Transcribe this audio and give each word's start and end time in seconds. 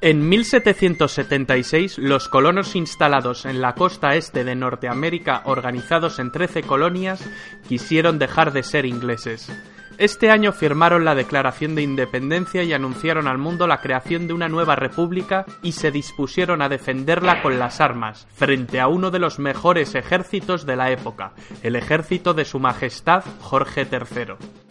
En 0.00 0.28
1776, 0.28 1.98
los 1.98 2.28
colonos 2.28 2.76
instalados 2.76 3.44
en 3.46 3.60
la 3.60 3.74
costa 3.74 4.14
este 4.14 4.44
de 4.44 4.54
Norteamérica, 4.54 5.42
organizados 5.44 6.20
en 6.20 6.30
13 6.30 6.62
colonias, 6.62 7.28
quisieron 7.68 8.20
dejar 8.20 8.52
de 8.52 8.62
ser 8.62 8.86
ingleses. 8.86 9.50
Este 9.98 10.30
año 10.30 10.52
firmaron 10.52 11.04
la 11.04 11.16
Declaración 11.16 11.74
de 11.74 11.82
Independencia 11.82 12.62
y 12.62 12.72
anunciaron 12.72 13.26
al 13.26 13.38
mundo 13.38 13.66
la 13.66 13.80
creación 13.80 14.28
de 14.28 14.34
una 14.34 14.48
nueva 14.48 14.76
república 14.76 15.44
y 15.64 15.72
se 15.72 15.90
dispusieron 15.90 16.62
a 16.62 16.68
defenderla 16.68 17.42
con 17.42 17.58
las 17.58 17.80
armas, 17.80 18.28
frente 18.32 18.78
a 18.78 18.86
uno 18.86 19.10
de 19.10 19.18
los 19.18 19.40
mejores 19.40 19.96
ejércitos 19.96 20.64
de 20.64 20.76
la 20.76 20.92
época, 20.92 21.32
el 21.64 21.74
ejército 21.74 22.34
de 22.34 22.44
Su 22.44 22.60
Majestad 22.60 23.24
Jorge 23.40 23.84
III. 23.90 24.67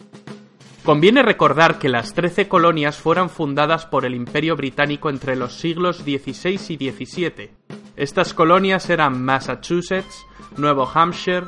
Conviene 0.88 1.22
recordar 1.22 1.78
que 1.78 1.90
las 1.90 2.14
trece 2.14 2.48
colonias 2.48 2.96
fueron 2.96 3.28
fundadas 3.28 3.84
por 3.84 4.06
el 4.06 4.14
Imperio 4.14 4.56
Británico 4.56 5.10
entre 5.10 5.36
los 5.36 5.52
siglos 5.52 5.98
XVI 5.98 6.58
y 6.66 6.90
XVII. 6.90 7.50
Estas 7.94 8.32
colonias 8.32 8.88
eran 8.88 9.22
Massachusetts, 9.22 10.24
Nuevo 10.56 10.90
Hampshire, 10.90 11.44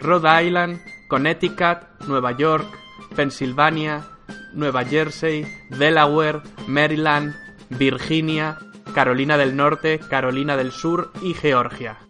Rhode 0.00 0.44
Island, 0.44 0.80
Connecticut, 1.08 1.86
Nueva 2.08 2.36
York, 2.36 2.66
Pensilvania, 3.14 4.08
Nueva 4.54 4.84
Jersey, 4.84 5.46
Delaware, 5.68 6.40
Maryland, 6.66 7.36
Virginia, 7.68 8.58
Carolina 8.92 9.36
del 9.36 9.54
Norte, 9.54 10.00
Carolina 10.00 10.56
del 10.56 10.72
Sur 10.72 11.12
y 11.22 11.34
Georgia. 11.34 12.09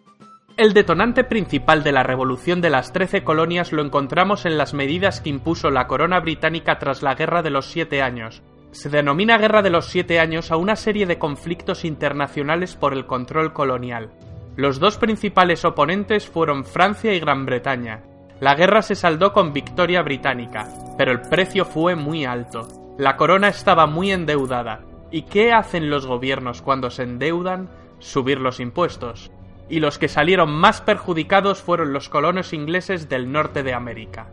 El 0.61 0.73
detonante 0.73 1.23
principal 1.23 1.81
de 1.81 1.91
la 1.91 2.03
revolución 2.03 2.61
de 2.61 2.69
las 2.69 2.93
Trece 2.93 3.23
Colonias 3.23 3.71
lo 3.71 3.81
encontramos 3.81 4.45
en 4.45 4.59
las 4.59 4.75
medidas 4.75 5.19
que 5.19 5.31
impuso 5.31 5.71
la 5.71 5.87
corona 5.87 6.19
británica 6.19 6.77
tras 6.77 7.01
la 7.01 7.15
Guerra 7.15 7.41
de 7.41 7.49
los 7.49 7.65
Siete 7.65 8.03
Años. 8.03 8.43
Se 8.69 8.87
denomina 8.87 9.39
Guerra 9.39 9.63
de 9.63 9.71
los 9.71 9.87
Siete 9.87 10.19
Años 10.19 10.51
a 10.51 10.57
una 10.57 10.75
serie 10.75 11.07
de 11.07 11.17
conflictos 11.17 11.83
internacionales 11.83 12.75
por 12.75 12.93
el 12.93 13.07
control 13.07 13.53
colonial. 13.53 14.11
Los 14.55 14.79
dos 14.79 14.99
principales 14.99 15.65
oponentes 15.65 16.27
fueron 16.27 16.63
Francia 16.63 17.11
y 17.11 17.19
Gran 17.19 17.47
Bretaña. 17.47 18.03
La 18.39 18.53
guerra 18.53 18.83
se 18.83 18.93
saldó 18.93 19.33
con 19.33 19.53
victoria 19.53 20.03
británica, 20.03 20.67
pero 20.95 21.11
el 21.11 21.21
precio 21.21 21.65
fue 21.65 21.95
muy 21.95 22.23
alto. 22.25 22.67
La 22.99 23.17
corona 23.17 23.47
estaba 23.47 23.87
muy 23.87 24.11
endeudada. 24.11 24.81
¿Y 25.09 25.23
qué 25.23 25.53
hacen 25.53 25.89
los 25.89 26.05
gobiernos 26.05 26.61
cuando 26.61 26.91
se 26.91 27.01
endeudan? 27.01 27.67
Subir 27.97 28.39
los 28.39 28.59
impuestos 28.59 29.31
y 29.69 29.79
los 29.79 29.97
que 29.97 30.07
salieron 30.07 30.51
más 30.51 30.81
perjudicados 30.81 31.61
fueron 31.61 31.93
los 31.93 32.09
colonos 32.09 32.53
ingleses 32.53 33.09
del 33.09 33.31
norte 33.31 33.63
de 33.63 33.73
América. 33.73 34.27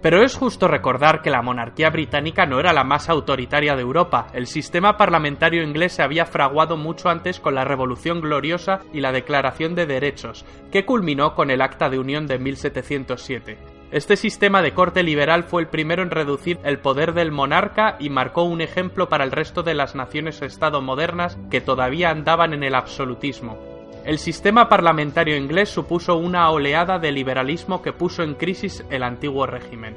Pero 0.00 0.22
es 0.22 0.36
justo 0.36 0.68
recordar 0.68 1.22
que 1.22 1.30
la 1.30 1.42
monarquía 1.42 1.90
británica 1.90 2.46
no 2.46 2.60
era 2.60 2.72
la 2.72 2.84
más 2.84 3.08
autoritaria 3.08 3.74
de 3.74 3.82
Europa. 3.82 4.28
El 4.32 4.46
sistema 4.46 4.96
parlamentario 4.96 5.64
inglés 5.64 5.94
se 5.94 6.02
había 6.02 6.24
fraguado 6.24 6.76
mucho 6.76 7.08
antes 7.08 7.40
con 7.40 7.56
la 7.56 7.64
Revolución 7.64 8.20
Gloriosa 8.20 8.80
y 8.92 9.00
la 9.00 9.10
Declaración 9.10 9.74
de 9.74 9.86
Derechos, 9.86 10.44
que 10.70 10.84
culminó 10.84 11.34
con 11.34 11.50
el 11.50 11.60
Acta 11.60 11.90
de 11.90 11.98
Unión 11.98 12.28
de 12.28 12.38
1707. 12.38 13.58
Este 13.90 14.16
sistema 14.16 14.62
de 14.62 14.72
corte 14.72 15.02
liberal 15.02 15.44
fue 15.44 15.62
el 15.62 15.68
primero 15.68 16.02
en 16.02 16.10
reducir 16.10 16.60
el 16.62 16.78
poder 16.78 17.14
del 17.14 17.32
monarca 17.32 17.96
y 17.98 18.10
marcó 18.10 18.42
un 18.42 18.60
ejemplo 18.60 19.08
para 19.08 19.24
el 19.24 19.32
resto 19.32 19.62
de 19.62 19.74
las 19.74 19.94
naciones-estado 19.94 20.80
modernas 20.80 21.38
que 21.50 21.60
todavía 21.60 22.10
andaban 22.10 22.52
en 22.52 22.62
el 22.62 22.74
absolutismo. 22.74 23.77
El 24.04 24.18
sistema 24.18 24.68
parlamentario 24.68 25.36
inglés 25.36 25.68
supuso 25.68 26.16
una 26.16 26.50
oleada 26.50 26.98
de 26.98 27.12
liberalismo 27.12 27.82
que 27.82 27.92
puso 27.92 28.22
en 28.22 28.34
crisis 28.34 28.84
el 28.90 29.02
antiguo 29.02 29.46
régimen. 29.46 29.96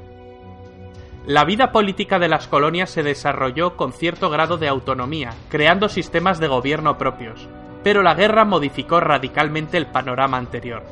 La 1.26 1.46
vida 1.46 1.72
política 1.72 2.18
de 2.18 2.28
las 2.28 2.48
colonias 2.48 2.90
se 2.90 3.04
desarrolló 3.04 3.78
con 3.78 3.94
cierto 3.94 4.30
grado 4.30 4.58
de 4.58 4.68
autonomía, 4.68 5.30
creando 5.50 5.88
sistemas 5.88 6.40
de 6.40 6.48
gobierno 6.48 6.98
propios, 6.98 7.48
pero 7.84 8.02
la 8.02 8.16
guerra 8.16 8.44
modificó 8.44 9.00
radicalmente 9.00 9.78
el 9.78 9.86
panorama 9.86 10.38
anterior. 10.38 10.84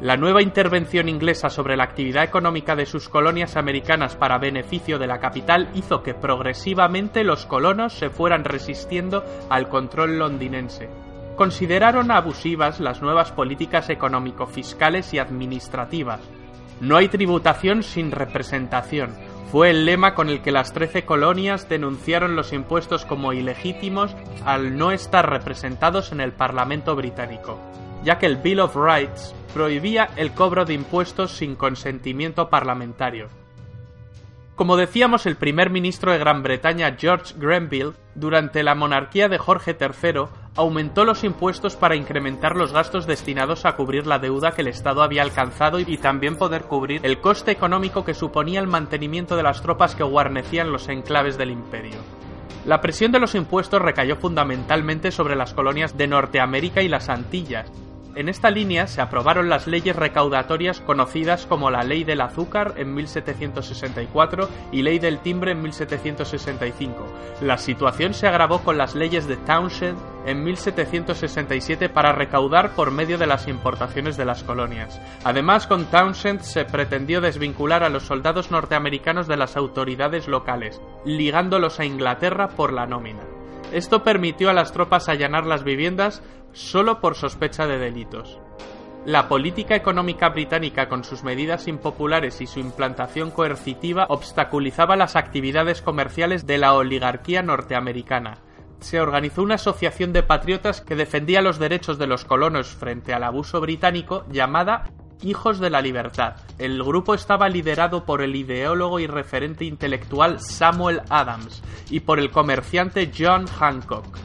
La 0.00 0.18
nueva 0.18 0.42
intervención 0.42 1.08
inglesa 1.08 1.48
sobre 1.48 1.74
la 1.74 1.84
actividad 1.84 2.22
económica 2.22 2.76
de 2.76 2.84
sus 2.84 3.08
colonias 3.08 3.56
americanas 3.56 4.14
para 4.14 4.36
beneficio 4.36 4.98
de 4.98 5.06
la 5.06 5.20
capital 5.20 5.70
hizo 5.74 6.02
que 6.02 6.12
progresivamente 6.12 7.24
los 7.24 7.46
colonos 7.46 7.94
se 7.94 8.10
fueran 8.10 8.44
resistiendo 8.44 9.24
al 9.48 9.70
control 9.70 10.18
londinense, 10.18 10.90
consideraron 11.36 12.10
abusivas 12.10 12.80
las 12.80 13.02
nuevas 13.02 13.30
políticas 13.30 13.90
económico-fiscales 13.90 15.14
y 15.14 15.18
administrativas. 15.18 16.20
No 16.80 16.96
hay 16.96 17.08
tributación 17.08 17.82
sin 17.82 18.10
representación. 18.10 19.14
Fue 19.52 19.70
el 19.70 19.84
lema 19.84 20.14
con 20.14 20.28
el 20.28 20.42
que 20.42 20.50
las 20.50 20.72
trece 20.72 21.04
colonias 21.04 21.68
denunciaron 21.68 22.34
los 22.34 22.52
impuestos 22.52 23.04
como 23.04 23.32
ilegítimos 23.32 24.16
al 24.44 24.76
no 24.76 24.90
estar 24.90 25.30
representados 25.30 26.10
en 26.10 26.20
el 26.20 26.32
Parlamento 26.32 26.96
británico, 26.96 27.60
ya 28.02 28.18
que 28.18 28.26
el 28.26 28.36
Bill 28.38 28.60
of 28.60 28.74
Rights 28.74 29.34
prohibía 29.54 30.10
el 30.16 30.32
cobro 30.32 30.64
de 30.64 30.74
impuestos 30.74 31.32
sin 31.32 31.54
consentimiento 31.54 32.50
parlamentario. 32.50 33.28
Como 34.56 34.76
decíamos, 34.76 35.26
el 35.26 35.36
primer 35.36 35.70
ministro 35.70 36.12
de 36.12 36.18
Gran 36.18 36.42
Bretaña, 36.42 36.96
George 36.98 37.34
Grenville, 37.36 37.92
durante 38.14 38.62
la 38.62 38.74
monarquía 38.74 39.28
de 39.28 39.38
Jorge 39.38 39.76
III, 39.78 40.24
aumentó 40.56 41.04
los 41.04 41.22
impuestos 41.22 41.76
para 41.76 41.96
incrementar 41.96 42.56
los 42.56 42.72
gastos 42.72 43.06
destinados 43.06 43.64
a 43.64 43.76
cubrir 43.76 44.06
la 44.06 44.18
deuda 44.18 44.52
que 44.52 44.62
el 44.62 44.68
Estado 44.68 45.02
había 45.02 45.22
alcanzado 45.22 45.78
y 45.78 45.98
también 45.98 46.36
poder 46.36 46.62
cubrir 46.64 47.00
el 47.04 47.20
coste 47.20 47.50
económico 47.50 48.04
que 48.04 48.14
suponía 48.14 48.60
el 48.60 48.66
mantenimiento 48.66 49.36
de 49.36 49.42
las 49.42 49.62
tropas 49.62 49.94
que 49.94 50.02
guarnecían 50.02 50.72
los 50.72 50.88
enclaves 50.88 51.36
del 51.36 51.50
imperio. 51.50 51.98
La 52.64 52.80
presión 52.80 53.12
de 53.12 53.20
los 53.20 53.34
impuestos 53.34 53.80
recayó 53.80 54.16
fundamentalmente 54.16 55.12
sobre 55.12 55.36
las 55.36 55.54
colonias 55.54 55.96
de 55.96 56.08
Norteamérica 56.08 56.82
y 56.82 56.88
las 56.88 57.08
Antillas, 57.08 57.70
en 58.16 58.30
esta 58.30 58.50
línea 58.50 58.86
se 58.86 59.02
aprobaron 59.02 59.50
las 59.50 59.66
leyes 59.66 59.94
recaudatorias 59.94 60.80
conocidas 60.80 61.44
como 61.44 61.70
la 61.70 61.82
Ley 61.82 62.02
del 62.02 62.22
Azúcar 62.22 62.72
en 62.78 62.94
1764 62.94 64.48
y 64.72 64.80
Ley 64.80 64.98
del 64.98 65.18
Timbre 65.18 65.52
en 65.52 65.60
1765. 65.60 67.06
La 67.42 67.58
situación 67.58 68.14
se 68.14 68.26
agravó 68.26 68.60
con 68.60 68.78
las 68.78 68.94
leyes 68.94 69.28
de 69.28 69.36
Townshend 69.36 69.98
en 70.24 70.42
1767 70.42 71.90
para 71.90 72.12
recaudar 72.12 72.70
por 72.70 72.90
medio 72.90 73.18
de 73.18 73.26
las 73.26 73.48
importaciones 73.48 74.16
de 74.16 74.24
las 74.24 74.42
colonias. 74.42 74.98
Además, 75.22 75.66
con 75.66 75.84
Townshend 75.84 76.40
se 76.40 76.64
pretendió 76.64 77.20
desvincular 77.20 77.84
a 77.84 77.90
los 77.90 78.04
soldados 78.04 78.50
norteamericanos 78.50 79.28
de 79.28 79.36
las 79.36 79.58
autoridades 79.58 80.26
locales, 80.26 80.80
ligándolos 81.04 81.80
a 81.80 81.84
Inglaterra 81.84 82.48
por 82.48 82.72
la 82.72 82.86
nómina. 82.86 83.35
Esto 83.72 84.02
permitió 84.02 84.48
a 84.48 84.52
las 84.52 84.72
tropas 84.72 85.08
allanar 85.08 85.46
las 85.46 85.64
viviendas 85.64 86.22
solo 86.52 87.00
por 87.00 87.16
sospecha 87.16 87.66
de 87.66 87.78
delitos. 87.78 88.38
La 89.04 89.28
política 89.28 89.76
económica 89.76 90.30
británica 90.30 90.88
con 90.88 91.04
sus 91.04 91.22
medidas 91.22 91.68
impopulares 91.68 92.40
y 92.40 92.46
su 92.46 92.58
implantación 92.58 93.30
coercitiva 93.30 94.06
obstaculizaba 94.08 94.96
las 94.96 95.14
actividades 95.14 95.80
comerciales 95.80 96.46
de 96.46 96.58
la 96.58 96.74
oligarquía 96.74 97.42
norteamericana. 97.42 98.38
Se 98.80 99.00
organizó 99.00 99.42
una 99.42 99.54
asociación 99.54 100.12
de 100.12 100.22
patriotas 100.22 100.80
que 100.80 100.96
defendía 100.96 101.40
los 101.40 101.58
derechos 101.58 101.98
de 101.98 102.08
los 102.08 102.24
colonos 102.24 102.74
frente 102.74 103.14
al 103.14 103.22
abuso 103.22 103.60
británico 103.60 104.24
llamada 104.30 104.90
Hijos 105.22 105.58
de 105.58 105.70
la 105.70 105.80
Libertad. 105.80 106.36
El 106.58 106.82
grupo 106.82 107.14
estaba 107.14 107.48
liderado 107.48 108.04
por 108.04 108.22
el 108.22 108.36
ideólogo 108.36 109.00
y 109.00 109.06
referente 109.06 109.64
intelectual 109.64 110.40
Samuel 110.40 111.02
Adams 111.08 111.62
y 111.90 112.00
por 112.00 112.18
el 112.18 112.30
comerciante 112.30 113.10
John 113.16 113.46
Hancock. 113.46 114.18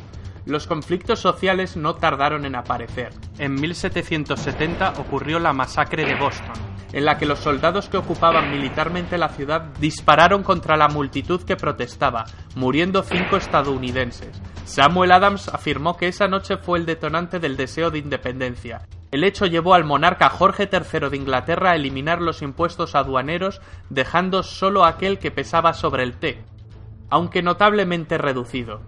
Los 0.46 0.68
conflictos 0.68 1.20
sociales 1.20 1.78
no 1.78 1.96
tardaron 1.96 2.46
en 2.46 2.56
aparecer. 2.56 3.14
En 3.38 3.54
1770 3.56 4.94
ocurrió 4.98 5.40
la 5.40 5.54
masacre 5.54 6.04
de 6.04 6.16
Boston, 6.16 6.56
en 6.94 7.06
la 7.06 7.18
que 7.18 7.28
los 7.28 7.40
soldados 7.40 7.90
que 7.90 7.98
ocupaban 7.98 8.52
militarmente 8.52 9.18
la 9.18 9.30
ciudad 9.30 9.62
dispararon 9.80 10.44
contra 10.44 10.78
la 10.78 10.88
multitud 10.88 11.42
que 11.44 11.56
protestaba, 11.56 12.26
muriendo 12.56 13.04
cinco 13.04 13.38
estadounidenses. 13.38 14.42
Samuel 14.66 15.12
Adams 15.12 15.48
afirmó 15.48 15.96
que 15.96 16.08
esa 16.08 16.28
noche 16.28 16.58
fue 16.58 16.80
el 16.80 16.86
detonante 16.86 17.40
del 17.40 17.56
deseo 17.56 17.92
de 17.92 18.00
independencia. 18.00 18.82
El 19.12 19.26
hecho 19.26 19.46
llevó 19.46 19.74
al 19.74 19.84
monarca 19.84 20.30
Jorge 20.30 20.70
III 20.72 21.10
de 21.10 21.18
Inglaterra 21.18 21.72
a 21.72 21.76
eliminar 21.76 22.22
los 22.22 22.42
impuestos 22.42 22.96
aduaneros, 22.96 23.62
dejando 23.90 24.42
solo 24.42 24.86
aquel 24.86 25.20
que 25.20 25.32
pesaba 25.32 25.74
sobre 25.74 26.04
el 26.04 26.14
té, 26.14 26.42
aunque 27.10 27.42
notablemente 27.42 28.18
reducido. 28.18 28.80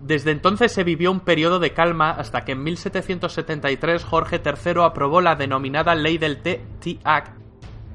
Desde 0.00 0.30
entonces 0.30 0.72
se 0.72 0.84
vivió 0.84 1.10
un 1.10 1.20
periodo 1.20 1.60
de 1.60 1.72
calma 1.72 2.10
hasta 2.10 2.46
que 2.46 2.52
en 2.52 2.62
1773 2.62 4.04
Jorge 4.04 4.40
III 4.42 4.82
aprobó 4.82 5.20
la 5.20 5.34
denominada 5.34 5.94
Ley 5.94 6.16
del 6.16 6.42
Té, 6.42 6.64
Tea 6.80 6.98
Act, 7.04 7.43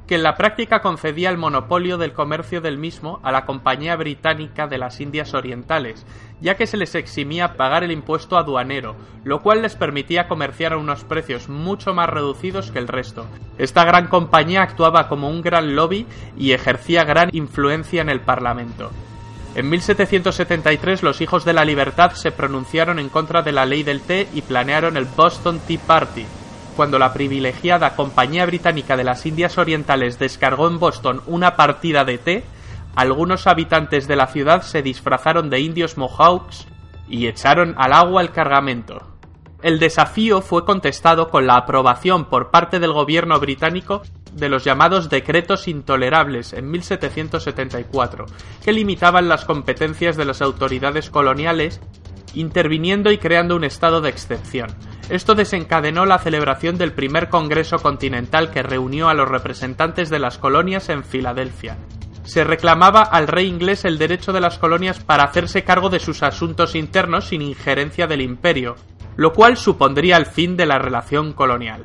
que 0.10 0.16
en 0.16 0.24
la 0.24 0.34
práctica 0.34 0.82
concedía 0.82 1.30
el 1.30 1.38
monopolio 1.38 2.00
del 2.00 2.14
comercio 2.14 2.62
del 2.62 2.80
mismo 2.80 3.20
a 3.22 3.32
la 3.32 3.46
Compañía 3.46 3.96
Británica 3.96 4.66
de 4.66 4.80
las 4.80 5.02
Indias 5.02 5.36
Orientales, 5.36 6.04
ya 6.42 6.56
que 6.56 6.66
se 6.66 6.78
les 6.78 6.96
eximía 6.96 7.54
pagar 7.54 7.84
el 7.84 7.92
impuesto 7.92 8.36
aduanero, 8.36 8.96
lo 9.24 9.44
cual 9.44 9.62
les 9.62 9.76
permitía 9.76 10.28
comerciar 10.28 10.74
a 10.74 10.78
unos 10.78 11.04
precios 11.04 11.48
mucho 11.48 11.94
más 11.94 12.10
reducidos 12.10 12.72
que 12.72 12.80
el 12.80 12.88
resto. 12.88 13.28
Esta 13.60 13.86
gran 13.86 14.08
compañía 14.08 14.64
actuaba 14.64 15.08
como 15.08 15.30
un 15.30 15.44
gran 15.44 15.76
lobby 15.76 16.08
y 16.36 16.54
ejercía 16.54 17.04
gran 17.04 17.30
influencia 17.32 18.02
en 18.02 18.10
el 18.10 18.22
Parlamento. 18.22 18.90
En 19.54 19.70
1773 19.70 21.04
los 21.04 21.22
hijos 21.22 21.46
de 21.46 21.54
la 21.54 21.66
libertad 21.66 22.14
se 22.14 22.32
pronunciaron 22.32 22.98
en 22.98 23.10
contra 23.10 23.44
de 23.44 23.52
la 23.52 23.68
ley 23.68 23.84
del 23.84 24.02
té 24.02 24.28
y 24.34 24.42
planearon 24.42 24.98
el 24.98 25.06
Boston 25.06 25.60
Tea 25.68 25.80
Party, 25.86 26.26
cuando 26.80 26.98
la 26.98 27.12
privilegiada 27.12 27.94
Compañía 27.94 28.46
Británica 28.46 28.96
de 28.96 29.04
las 29.04 29.26
Indias 29.26 29.58
Orientales 29.58 30.18
descargó 30.18 30.70
en 30.70 30.80
Boston 30.80 31.22
una 31.28 31.58
partida 31.58 32.06
de 32.06 32.18
té, 32.18 32.46
algunos 32.96 33.48
habitantes 33.48 34.08
de 34.08 34.16
la 34.16 34.28
ciudad 34.28 34.62
se 34.62 34.82
disfrazaron 34.82 35.50
de 35.50 35.60
indios 35.60 35.98
mohawks 35.98 36.68
y 37.10 37.28
echaron 37.28 37.76
al 37.78 37.92
agua 37.92 38.22
el 38.22 38.32
cargamento. 38.32 39.02
El 39.62 39.78
desafío 39.78 40.42
fue 40.42 40.64
contestado 40.64 41.30
con 41.30 41.48
la 41.48 41.56
aprobación 41.56 42.30
por 42.30 42.50
parte 42.50 42.80
del 42.80 42.94
gobierno 42.94 43.38
británico 43.42 44.04
de 44.32 44.48
los 44.48 44.64
llamados 44.64 45.10
decretos 45.10 45.68
intolerables 45.68 46.54
en 46.54 46.72
1774, 46.72 48.26
que 48.64 48.72
limitaban 48.72 49.28
las 49.28 49.44
competencias 49.44 50.16
de 50.16 50.24
las 50.24 50.42
autoridades 50.42 51.10
coloniales, 51.10 51.82
interviniendo 52.36 53.12
y 53.12 53.18
creando 53.18 53.56
un 53.56 53.64
estado 53.64 54.02
de 54.02 54.10
excepción. 54.10 54.70
Esto 55.10 55.34
desencadenó 55.36 56.06
la 56.06 56.20
celebración 56.20 56.78
del 56.78 56.94
primer 56.94 57.30
Congreso 57.30 57.80
Continental 57.80 58.52
que 58.52 58.62
reunió 58.62 59.10
a 59.10 59.14
los 59.14 59.28
representantes 59.28 60.10
de 60.10 60.20
las 60.20 60.38
colonias 60.38 60.90
en 60.90 61.04
Filadelfia. 61.04 61.78
Se 62.24 62.44
reclamaba 62.44 63.02
al 63.02 63.28
rey 63.28 63.48
inglés 63.48 63.86
el 63.86 63.98
derecho 63.98 64.34
de 64.34 64.42
las 64.42 64.60
colonias 64.60 65.00
para 65.00 65.24
hacerse 65.24 65.64
cargo 65.64 65.90
de 65.90 66.00
sus 66.00 66.22
asuntos 66.22 66.76
internos 66.76 67.26
sin 67.26 67.42
injerencia 67.42 68.06
del 68.06 68.22
imperio, 68.22 68.76
lo 69.16 69.34
cual 69.34 69.58
supondría 69.58 70.18
el 70.18 70.28
fin 70.28 70.56
de 70.56 70.68
la 70.68 70.78
relación 70.78 71.34
colonial. 71.34 71.84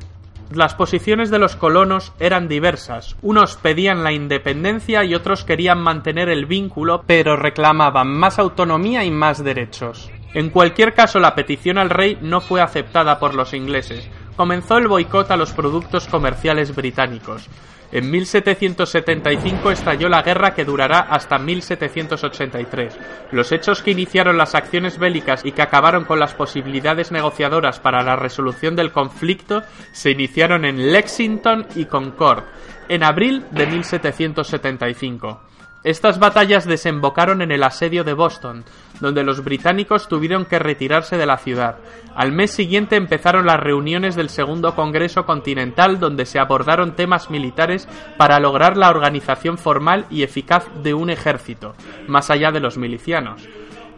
Las 0.52 0.74
posiciones 0.74 1.30
de 1.30 1.38
los 1.38 1.56
colonos 1.56 2.12
eran 2.20 2.46
diversas. 2.46 3.16
Unos 3.22 3.56
pedían 3.56 4.04
la 4.04 4.12
independencia 4.12 5.02
y 5.02 5.14
otros 5.14 5.44
querían 5.44 5.80
mantener 5.80 6.28
el 6.28 6.46
vínculo, 6.46 7.02
pero 7.06 7.36
reclamaban 7.36 8.08
más 8.08 8.38
autonomía 8.38 9.04
y 9.04 9.10
más 9.10 9.42
derechos. 9.42 10.10
En 10.34 10.50
cualquier 10.50 10.94
caso, 10.94 11.20
la 11.20 11.36
petición 11.36 11.78
al 11.78 11.90
rey 11.90 12.18
no 12.20 12.40
fue 12.40 12.60
aceptada 12.60 13.20
por 13.20 13.34
los 13.34 13.54
ingleses. 13.54 14.10
Comenzó 14.36 14.78
el 14.78 14.88
boicot 14.88 15.30
a 15.30 15.36
los 15.36 15.52
productos 15.52 16.08
comerciales 16.08 16.74
británicos. 16.74 17.48
En 17.92 18.10
1775 18.10 19.70
estalló 19.70 20.08
la 20.08 20.22
guerra 20.22 20.52
que 20.52 20.64
durará 20.64 20.98
hasta 20.98 21.38
1783. 21.38 22.98
Los 23.30 23.52
hechos 23.52 23.82
que 23.82 23.92
iniciaron 23.92 24.36
las 24.36 24.56
acciones 24.56 24.98
bélicas 24.98 25.44
y 25.44 25.52
que 25.52 25.62
acabaron 25.62 26.04
con 26.04 26.18
las 26.18 26.34
posibilidades 26.34 27.12
negociadoras 27.12 27.78
para 27.78 28.02
la 28.02 28.16
resolución 28.16 28.74
del 28.74 28.90
conflicto 28.90 29.62
se 29.92 30.10
iniciaron 30.10 30.64
en 30.64 30.90
Lexington 30.90 31.68
y 31.76 31.84
Concord 31.84 32.42
en 32.88 33.04
abril 33.04 33.44
de 33.52 33.66
1775. 33.68 35.40
Estas 35.84 36.18
batallas 36.18 36.64
desembocaron 36.64 37.42
en 37.42 37.52
el 37.52 37.62
asedio 37.62 38.04
de 38.04 38.14
Boston, 38.14 38.64
donde 39.00 39.22
los 39.22 39.44
británicos 39.44 40.08
tuvieron 40.08 40.46
que 40.46 40.58
retirarse 40.58 41.18
de 41.18 41.26
la 41.26 41.36
ciudad. 41.36 41.76
Al 42.16 42.32
mes 42.32 42.52
siguiente 42.52 42.96
empezaron 42.96 43.44
las 43.44 43.60
reuniones 43.60 44.16
del 44.16 44.30
Segundo 44.30 44.74
Congreso 44.74 45.26
Continental, 45.26 46.00
donde 46.00 46.24
se 46.24 46.38
abordaron 46.38 46.96
temas 46.96 47.28
militares 47.28 47.86
para 48.16 48.40
lograr 48.40 48.78
la 48.78 48.88
organización 48.88 49.58
formal 49.58 50.06
y 50.08 50.22
eficaz 50.22 50.66
de 50.82 50.94
un 50.94 51.10
ejército, 51.10 51.74
más 52.08 52.30
allá 52.30 52.50
de 52.50 52.60
los 52.60 52.78
milicianos. 52.78 53.46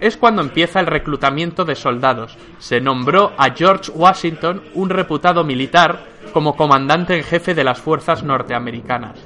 Es 0.01 0.17
cuando 0.17 0.43
empieza 0.43 0.81
el 0.81 0.87
reclutamiento 0.89 1.65
de 1.65 1.77
soldados. 1.77 2.37
Se 2.59 2.81
nombró 2.81 3.33
a 3.39 3.51
George 3.55 3.93
Washington, 3.93 4.61
un 4.75 4.91
reputado 4.91 5.45
militar, 5.45 6.01
como 6.33 6.57
comandante 6.57 7.17
en 7.17 7.23
jefe 7.23 7.55
de 7.55 7.63
las 7.63 7.81
fuerzas 7.81 8.25
norteamericanas. 8.25 9.25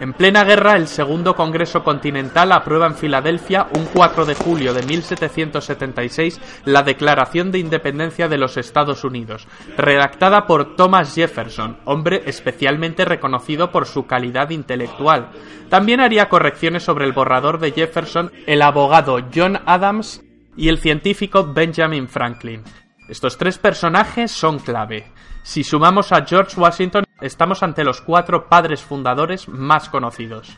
En 0.00 0.14
plena 0.14 0.44
guerra, 0.44 0.76
el 0.76 0.88
Segundo 0.88 1.36
Congreso 1.36 1.84
Continental 1.84 2.52
aprueba 2.52 2.86
en 2.86 2.94
Filadelfia 2.94 3.66
un 3.76 3.84
4 3.84 4.24
de 4.24 4.34
julio 4.34 4.72
de 4.72 4.82
1776 4.82 6.40
la 6.64 6.82
Declaración 6.82 7.52
de 7.52 7.58
Independencia 7.58 8.26
de 8.26 8.38
los 8.38 8.56
Estados 8.56 9.04
Unidos, 9.04 9.46
redactada 9.76 10.46
por 10.46 10.74
Thomas 10.74 11.14
Jefferson, 11.14 11.76
hombre 11.84 12.22
especialmente 12.24 13.04
reconocido 13.04 13.70
por 13.70 13.84
su 13.84 14.06
calidad 14.06 14.48
intelectual. 14.48 15.32
También 15.68 16.00
haría 16.00 16.30
correcciones 16.30 16.82
sobre 16.82 17.04
el 17.04 17.12
borrador 17.12 17.60
de 17.60 17.72
Jefferson 17.72 18.32
el 18.46 18.62
abogado 18.62 19.18
John 19.34 19.60
Adams 19.66 20.22
y 20.56 20.70
el 20.70 20.78
científico 20.78 21.52
Benjamin 21.52 22.08
Franklin. 22.08 22.62
Estos 23.06 23.36
tres 23.36 23.58
personajes 23.58 24.30
son 24.30 24.60
clave. 24.60 25.12
Si 25.42 25.62
sumamos 25.62 26.10
a 26.12 26.24
George 26.24 26.58
Washington, 26.58 27.04
estamos 27.20 27.62
ante 27.62 27.84
los 27.84 28.00
cuatro 28.00 28.48
padres 28.48 28.82
fundadores 28.82 29.48
más 29.48 29.88
conocidos. 29.88 30.56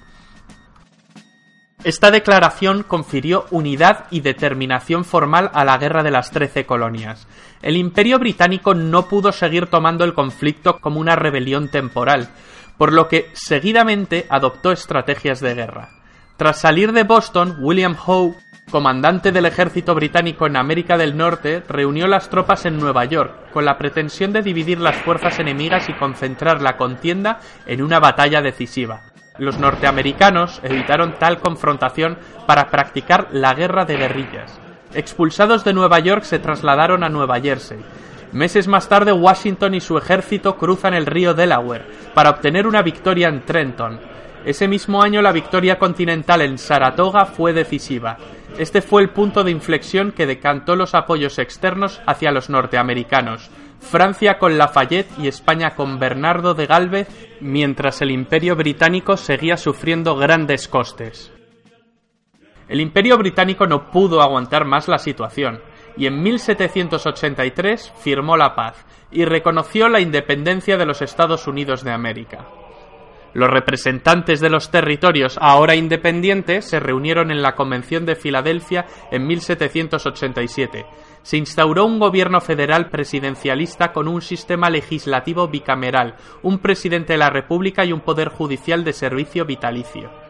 Esta 1.84 2.12
declaración 2.12 2.84
confirió 2.84 3.46
unidad 3.50 4.06
y 4.10 4.20
determinación 4.20 5.04
formal 5.04 5.50
a 5.52 5.64
la 5.64 5.78
Guerra 5.78 6.04
de 6.04 6.12
las 6.12 6.30
Trece 6.30 6.64
Colonias. 6.64 7.26
El 7.60 7.76
Imperio 7.76 8.20
Británico 8.20 8.72
no 8.74 9.08
pudo 9.08 9.32
seguir 9.32 9.66
tomando 9.66 10.04
el 10.04 10.14
conflicto 10.14 10.78
como 10.78 11.00
una 11.00 11.16
rebelión 11.16 11.70
temporal, 11.70 12.28
por 12.78 12.92
lo 12.92 13.08
que 13.08 13.30
seguidamente 13.32 14.26
adoptó 14.28 14.70
estrategias 14.70 15.40
de 15.40 15.54
guerra. 15.54 15.90
Tras 16.36 16.60
salir 16.60 16.92
de 16.92 17.02
Boston, 17.02 17.56
William 17.60 17.96
Howe 18.06 18.36
comandante 18.72 19.32
del 19.32 19.44
ejército 19.44 19.94
británico 19.94 20.46
en 20.46 20.56
América 20.56 20.96
del 20.96 21.14
Norte, 21.16 21.62
reunió 21.68 22.08
las 22.08 22.30
tropas 22.30 22.64
en 22.64 22.78
Nueva 22.78 23.04
York, 23.04 23.52
con 23.52 23.66
la 23.66 23.76
pretensión 23.76 24.32
de 24.32 24.40
dividir 24.40 24.80
las 24.80 24.96
fuerzas 24.96 25.38
enemigas 25.38 25.90
y 25.90 25.92
concentrar 25.92 26.62
la 26.62 26.78
contienda 26.78 27.38
en 27.66 27.82
una 27.82 28.00
batalla 28.00 28.40
decisiva. 28.40 29.02
Los 29.38 29.58
norteamericanos 29.58 30.58
evitaron 30.64 31.16
tal 31.18 31.38
confrontación 31.38 32.16
para 32.46 32.70
practicar 32.70 33.28
la 33.32 33.52
guerra 33.52 33.84
de 33.84 33.98
guerrillas. 33.98 34.58
Expulsados 34.94 35.64
de 35.64 35.74
Nueva 35.74 36.00
York 36.00 36.24
se 36.24 36.38
trasladaron 36.38 37.04
a 37.04 37.10
Nueva 37.10 37.40
Jersey. 37.40 37.78
Meses 38.32 38.68
más 38.68 38.88
tarde 38.88 39.12
Washington 39.12 39.74
y 39.74 39.80
su 39.80 39.98
ejército 39.98 40.56
cruzan 40.56 40.94
el 40.94 41.04
río 41.04 41.34
Delaware 41.34 41.84
para 42.14 42.30
obtener 42.30 42.66
una 42.66 42.80
victoria 42.80 43.28
en 43.28 43.42
Trenton. 43.42 44.00
Ese 44.46 44.66
mismo 44.66 45.02
año 45.02 45.22
la 45.22 45.30
victoria 45.30 45.78
continental 45.78 46.40
en 46.40 46.58
Saratoga 46.58 47.26
fue 47.26 47.52
decisiva 47.52 48.16
este 48.58 48.82
fue 48.82 49.02
el 49.02 49.10
punto 49.10 49.44
de 49.44 49.50
inflexión 49.50 50.12
que 50.12 50.26
decantó 50.26 50.76
los 50.76 50.94
apoyos 50.94 51.38
externos 51.38 52.00
hacia 52.06 52.32
los 52.32 52.50
norteamericanos, 52.50 53.50
Francia 53.80 54.38
con 54.38 54.58
Lafayette 54.58 55.10
y 55.18 55.28
España 55.28 55.74
con 55.74 55.98
Bernardo 55.98 56.54
de 56.54 56.66
Galvez, 56.66 57.08
mientras 57.40 58.00
el 58.00 58.10
imperio 58.10 58.56
británico 58.56 59.16
seguía 59.16 59.56
sufriendo 59.56 60.16
grandes 60.16 60.68
costes. 60.68 61.32
El 62.68 62.80
imperio 62.80 63.18
británico 63.18 63.66
no 63.66 63.90
pudo 63.90 64.22
aguantar 64.22 64.64
más 64.64 64.88
la 64.88 64.98
situación, 64.98 65.60
y 65.96 66.06
en 66.06 66.22
1783 66.22 67.92
firmó 67.98 68.36
la 68.36 68.54
paz 68.54 68.86
y 69.10 69.24
reconoció 69.24 69.88
la 69.88 70.00
independencia 70.00 70.78
de 70.78 70.86
los 70.86 71.02
Estados 71.02 71.46
Unidos 71.46 71.84
de 71.84 71.92
América. 71.92 72.46
Los 73.34 73.50
representantes 73.50 74.40
de 74.40 74.50
los 74.50 74.70
territorios 74.70 75.38
ahora 75.40 75.74
independientes 75.74 76.66
se 76.66 76.80
reunieron 76.80 77.30
en 77.30 77.40
la 77.40 77.54
Convención 77.54 78.04
de 78.04 78.14
Filadelfia 78.14 78.86
en 79.10 79.26
1787. 79.26 80.84
Se 81.22 81.36
instauró 81.36 81.86
un 81.86 81.98
gobierno 81.98 82.40
federal 82.40 82.90
presidencialista 82.90 83.92
con 83.92 84.08
un 84.08 84.20
sistema 84.20 84.68
legislativo 84.68 85.48
bicameral, 85.48 86.16
un 86.42 86.58
presidente 86.58 87.14
de 87.14 87.18
la 87.18 87.30
República 87.30 87.84
y 87.84 87.92
un 87.92 88.00
poder 88.00 88.28
judicial 88.28 88.84
de 88.84 88.92
servicio 88.92 89.46
vitalicio. 89.46 90.21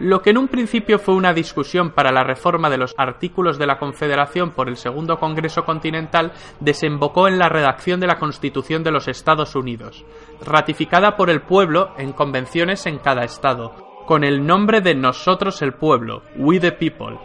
Lo 0.00 0.22
que 0.22 0.30
en 0.30 0.38
un 0.38 0.46
principio 0.46 1.00
fue 1.00 1.14
una 1.14 1.32
discusión 1.32 1.90
para 1.90 2.12
la 2.12 2.22
reforma 2.22 2.70
de 2.70 2.78
los 2.78 2.94
artículos 2.96 3.58
de 3.58 3.66
la 3.66 3.78
Confederación 3.78 4.52
por 4.52 4.68
el 4.68 4.76
Segundo 4.76 5.18
Congreso 5.18 5.64
Continental 5.64 6.32
desembocó 6.60 7.26
en 7.26 7.38
la 7.38 7.48
redacción 7.48 7.98
de 7.98 8.06
la 8.06 8.18
Constitución 8.18 8.84
de 8.84 8.92
los 8.92 9.08
Estados 9.08 9.56
Unidos, 9.56 10.04
ratificada 10.44 11.16
por 11.16 11.30
el 11.30 11.42
pueblo 11.42 11.94
en 11.98 12.12
convenciones 12.12 12.86
en 12.86 12.98
cada 12.98 13.24
estado, 13.24 13.74
con 14.06 14.22
el 14.22 14.46
nombre 14.46 14.80
de 14.80 14.94
Nosotros 14.94 15.62
el 15.62 15.72
Pueblo, 15.72 16.22
We 16.36 16.60
the 16.60 16.70
People. 16.72 17.18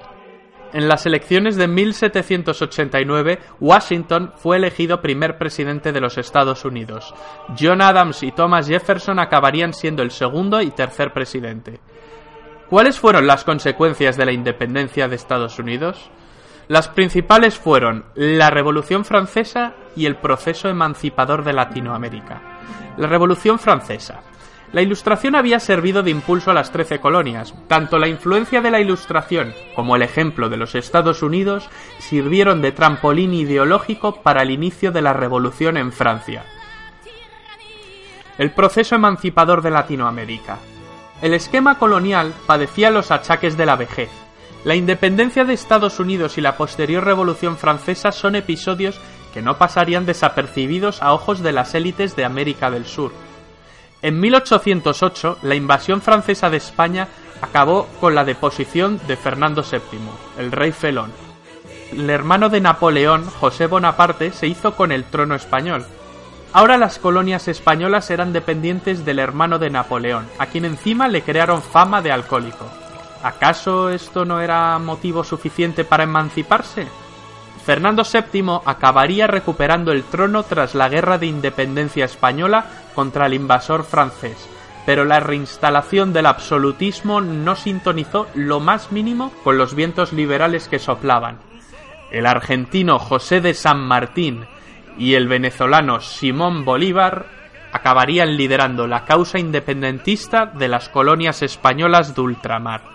En 0.73 0.87
las 0.87 1.05
elecciones 1.05 1.55
de 1.55 1.67
1789, 1.67 3.37
Washington 3.59 4.33
fue 4.35 4.57
elegido 4.57 4.99
primer 4.99 5.37
presidente 5.37 5.91
de 5.91 6.01
los 6.01 6.17
Estados 6.17 6.65
Unidos. 6.65 7.13
John 7.57 7.83
Adams 7.83 8.23
y 8.23 8.31
Thomas 8.31 8.67
Jefferson 8.67 9.19
acabarían 9.19 9.73
siendo 9.73 10.01
el 10.01 10.09
segundo 10.09 10.59
y 10.63 10.71
tercer 10.71 11.13
presidente. 11.13 11.79
¿Cuáles 12.73 12.99
fueron 12.99 13.27
las 13.27 13.43
consecuencias 13.43 14.17
de 14.17 14.25
la 14.25 14.31
independencia 14.31 15.07
de 15.07 15.15
Estados 15.15 15.59
Unidos? 15.59 16.09
Las 16.67 16.87
principales 16.87 17.55
fueron 17.55 18.03
la 18.15 18.49
Revolución 18.49 19.05
Francesa 19.05 19.75
y 19.95 20.07
el 20.07 20.15
proceso 20.15 20.69
emancipador 20.69 21.43
de 21.43 21.53
Latinoamérica. 21.53 22.41
La 22.97 23.05
Revolución 23.05 23.59
Francesa. 23.59 24.21
La 24.71 24.81
Ilustración 24.81 25.35
había 25.35 25.59
servido 25.59 26.01
de 26.01 26.09
impulso 26.09 26.49
a 26.49 26.55
las 26.55 26.71
trece 26.71 26.99
colonias. 26.99 27.53
Tanto 27.67 27.99
la 27.99 28.07
influencia 28.07 28.59
de 28.59 28.71
la 28.71 28.79
Ilustración 28.79 29.53
como 29.75 29.95
el 29.95 30.01
ejemplo 30.01 30.49
de 30.49 30.57
los 30.57 30.73
Estados 30.73 31.21
Unidos 31.21 31.69
sirvieron 31.99 32.63
de 32.63 32.71
trampolín 32.71 33.35
ideológico 33.35 34.23
para 34.23 34.41
el 34.41 34.49
inicio 34.49 34.91
de 34.91 35.03
la 35.03 35.13
Revolución 35.13 35.77
en 35.77 35.91
Francia. 35.91 36.43
El 38.39 38.49
proceso 38.49 38.95
emancipador 38.95 39.61
de 39.61 39.69
Latinoamérica. 39.69 40.57
El 41.23 41.33
esquema 41.33 41.79
colonial 41.79 42.33
padecía 42.45 42.91
los 42.91 43.09
achaques 43.09 43.55
de 43.55 43.65
la 43.65 43.77
vejez. 43.77 44.09
La 44.65 44.75
independencia 44.75 45.45
de 45.45 45.53
Estados 45.53 46.01
Unidos 46.01 46.37
y 46.37 46.41
la 46.41 46.57
posterior 46.57 47.05
Revolución 47.05 47.55
Francesa 47.55 48.11
son 48.11 48.35
episodios 48.35 48.99
que 49.33 49.41
no 49.41 49.57
pasarían 49.57 50.05
desapercibidos 50.05 51.01
a 51.01 51.13
ojos 51.13 51.39
de 51.39 51.53
las 51.53 51.75
élites 51.75 52.17
de 52.17 52.25
América 52.25 52.69
del 52.69 52.85
Sur. 52.85 53.13
En 54.01 54.19
1808, 54.19 55.37
la 55.43 55.55
invasión 55.55 56.01
francesa 56.01 56.49
de 56.49 56.57
España 56.57 57.07
acabó 57.41 57.87
con 58.01 58.15
la 58.15 58.25
deposición 58.25 58.99
de 59.07 59.15
Fernando 59.15 59.63
VII, 59.63 59.79
el 60.37 60.51
rey 60.51 60.73
felón. 60.73 61.13
El 61.93 62.09
hermano 62.09 62.49
de 62.49 62.59
Napoleón, 62.59 63.23
José 63.39 63.67
Bonaparte, 63.67 64.33
se 64.33 64.47
hizo 64.47 64.75
con 64.75 64.91
el 64.91 65.05
trono 65.05 65.35
español. 65.35 65.85
Ahora 66.55 66.77
las 66.77 66.99
colonias 66.99 67.47
españolas 67.47 68.11
eran 68.11 68.31
dependientes 68.31 69.03
del 69.03 69.17
hermano 69.17 69.57
de 69.57 69.71
Napoleón, 69.71 70.27
a 70.37 70.45
quien 70.45 70.65
encima 70.65 71.07
le 71.07 71.23
crearon 71.23 71.63
fama 71.63 72.03
de 72.03 72.11
alcohólico. 72.11 72.69
¿Acaso 73.23 73.89
esto 73.89 74.23
no 74.23 74.39
era 74.39 74.77
motivo 74.77 75.23
suficiente 75.23 75.83
para 75.83 76.03
emanciparse? 76.03 76.87
Fernando 77.65 78.03
VII 78.03 78.59
acabaría 78.65 79.25
recuperando 79.25 79.91
el 79.91 80.03
trono 80.03 80.43
tras 80.43 80.75
la 80.75 80.89
Guerra 80.89 81.17
de 81.17 81.25
Independencia 81.25 82.05
Española 82.05 82.65
contra 82.93 83.25
el 83.25 83.33
invasor 83.33 83.83
francés, 83.83 84.37
pero 84.85 85.05
la 85.05 85.19
reinstalación 85.19 86.13
del 86.13 86.27
absolutismo 86.27 87.19
no 87.19 87.55
sintonizó 87.55 88.27
lo 88.35 88.59
más 88.59 88.91
mínimo 88.91 89.31
con 89.43 89.57
los 89.57 89.73
vientos 89.73 90.13
liberales 90.13 90.67
que 90.67 90.77
soplaban. 90.77 91.39
El 92.11 92.27
argentino 92.27 92.99
José 92.99 93.41
de 93.41 93.55
San 93.55 93.79
Martín 93.79 94.45
y 94.97 95.15
el 95.15 95.27
venezolano 95.27 95.99
Simón 95.99 96.65
Bolívar 96.65 97.25
acabarían 97.71 98.37
liderando 98.37 98.87
la 98.87 99.03
causa 99.05 99.39
independentista 99.39 100.45
de 100.45 100.67
las 100.67 100.89
colonias 100.89 101.41
españolas 101.41 102.15
de 102.15 102.21
ultramar. 102.21 102.92